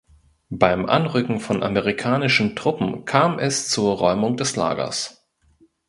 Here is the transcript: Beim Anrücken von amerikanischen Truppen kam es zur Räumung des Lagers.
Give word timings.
Beim 0.49 0.87
Anrücken 0.87 1.39
von 1.39 1.61
amerikanischen 1.61 2.55
Truppen 2.55 3.05
kam 3.05 3.37
es 3.37 3.67
zur 3.69 3.95
Räumung 3.95 4.35
des 4.35 4.55
Lagers. 4.55 5.27